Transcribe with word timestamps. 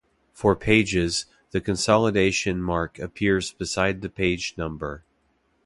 For 0.33 0.55
pages, 0.55 1.27
the 1.51 1.61
consolidation 1.61 2.59
mark 2.59 2.97
appears 2.97 3.53
beside 3.53 4.01
the 4.01 4.09
page 4.09 4.55
number. 4.57 5.03